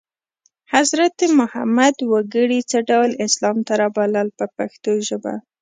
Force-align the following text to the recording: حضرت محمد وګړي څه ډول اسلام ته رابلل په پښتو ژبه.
حضرت 0.73 1.17
محمد 1.39 1.95
وګړي 2.11 2.59
څه 2.69 2.77
ډول 2.89 3.09
اسلام 3.25 3.57
ته 3.67 3.73
رابلل 3.81 4.27
په 4.37 4.45
پښتو 4.57 4.91
ژبه. 5.07 5.33